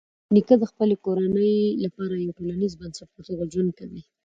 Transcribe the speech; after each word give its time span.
نیکه 0.33 0.55
د 0.59 0.63
خپلې 0.71 0.95
کورنۍ 1.05 1.53
لپاره 1.83 2.13
د 2.15 2.19
یوه 2.25 2.35
ټولنیز 2.37 2.73
بنسټ 2.81 3.09
په 3.15 3.21
توګه 3.27 3.43
ژوند 3.53 3.71
کوي. 3.79 4.01